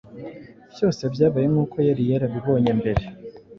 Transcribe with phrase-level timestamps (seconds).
[0.73, 3.03] Byose byabaye nk’uko yari yarabibonye mbere.